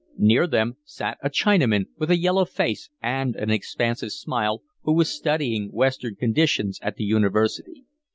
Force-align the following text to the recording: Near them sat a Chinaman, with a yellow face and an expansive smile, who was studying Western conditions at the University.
Near 0.17 0.47
them 0.47 0.77
sat 0.83 1.19
a 1.21 1.29
Chinaman, 1.29 1.85
with 1.95 2.09
a 2.09 2.17
yellow 2.17 2.43
face 2.43 2.89
and 3.03 3.35
an 3.35 3.51
expansive 3.51 4.11
smile, 4.11 4.63
who 4.81 4.93
was 4.93 5.11
studying 5.11 5.71
Western 5.71 6.15
conditions 6.15 6.79
at 6.81 6.95
the 6.95 7.03
University. 7.03 7.85